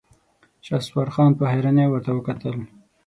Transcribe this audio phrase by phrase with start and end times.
[0.65, 2.55] شهسوار خان په حيرانۍ ورته کتل.